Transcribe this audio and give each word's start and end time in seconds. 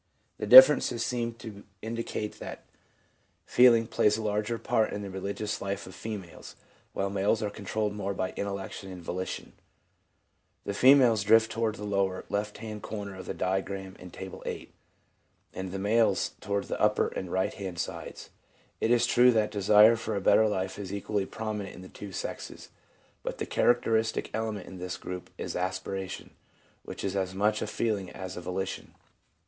The 0.39 0.47
differences 0.47 1.05
seem 1.05 1.35
to 1.35 1.63
indicate 1.83 2.39
that 2.39 2.63
feeling 3.45 3.85
plays 3.85 4.17
a 4.17 4.23
larger 4.23 4.57
part 4.57 4.93
in 4.93 5.03
the 5.03 5.11
religious 5.11 5.61
life 5.61 5.85
of 5.85 5.93
females', 5.93 6.55
while 6.93 7.11
males 7.11 7.43
are 7.43 7.51
controlled 7.51 7.93
more 7.93 8.15
by 8.15 8.31
intellection 8.31 8.91
and 8.91 9.03
volition. 9.03 9.53
The 10.63 10.73
females 10.73 11.23
drift 11.23 11.51
toward 11.51 11.75
the 11.75 11.83
lower 11.83 12.25
left 12.29 12.57
hand 12.57 12.81
corner 12.81 13.15
of 13.15 13.27
the 13.27 13.35
diagram 13.35 13.95
in 13.99 14.09
Table 14.09 14.41
VIII., 14.43 14.73
and 15.53 15.71
the 15.71 15.77
males 15.77 16.31
toward 16.41 16.63
the 16.63 16.81
upper 16.81 17.09
and 17.09 17.31
right 17.31 17.53
hand 17.53 17.77
sides. 17.77 18.31
It 18.79 18.89
is 18.89 19.05
true 19.05 19.29
that 19.33 19.51
desire 19.51 19.95
for 19.95 20.15
a 20.15 20.19
better 20.19 20.47
life 20.47 20.79
is 20.79 20.91
equally 20.91 21.27
prominent 21.27 21.75
in 21.75 21.83
the 21.83 21.89
two 21.89 22.11
sexes; 22.11 22.69
but 23.21 23.37
the 23.37 23.45
characteristic 23.45 24.31
element 24.33 24.65
in 24.65 24.79
this 24.79 24.97
group 24.97 25.29
is 25.37 25.55
aspiration, 25.55 26.31
which 26.81 27.03
is 27.03 27.15
as 27.15 27.35
much 27.35 27.61
a 27.61 27.67
feeling 27.67 28.09
as 28.09 28.35
a 28.35 28.41
volition. 28.41 28.95